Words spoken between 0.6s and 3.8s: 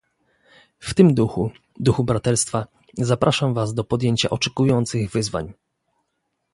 W tym duchu, duchu braterstwa, zapraszam was